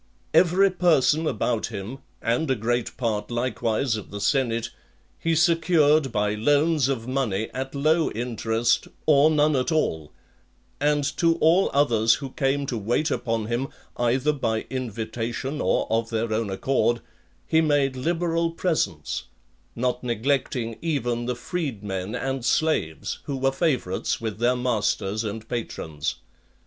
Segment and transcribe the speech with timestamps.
[0.33, 4.71] Every person about him, and a great part likewise of the senate,
[5.19, 10.11] he secured by loans of money at low interest, or none at all;
[10.79, 16.09] and to all others who came to wait upon him, either by invitation or of
[16.09, 17.01] their own accord,
[17.45, 19.25] he made liberal presents;
[19.75, 25.47] not neglecting even the freed men and slaves, who were favourites with their masters and
[25.47, 26.15] patrons.